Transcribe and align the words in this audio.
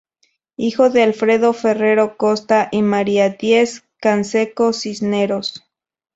Hijo 0.57 0.89
de 0.89 1.03
Alfredo 1.03 1.53
Ferrero 1.53 2.17
Costa 2.17 2.69
y 2.71 2.81
Maria 2.81 3.29
Diez-Canseco 3.37 4.73
Cisneros. 4.73 5.63